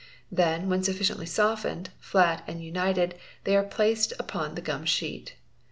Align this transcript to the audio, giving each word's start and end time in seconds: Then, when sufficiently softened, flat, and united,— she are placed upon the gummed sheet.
Then, 0.31 0.67
when 0.67 0.81
sufficiently 0.83 1.27
softened, 1.27 1.91
flat, 1.99 2.43
and 2.47 2.63
united,— 2.63 3.13
she 3.45 3.55
are 3.55 3.61
placed 3.61 4.13
upon 4.17 4.55
the 4.55 4.61
gummed 4.63 4.89
sheet. 4.89 5.35